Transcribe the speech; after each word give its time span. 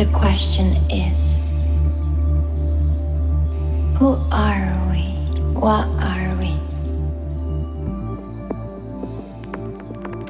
The 0.00 0.06
question 0.14 0.78
is 0.90 1.34
Who 3.98 4.16
are 4.32 4.88
we? 4.90 5.02
What 5.52 5.88
are 6.00 6.34
we? 6.40 6.52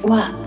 What 0.05 0.40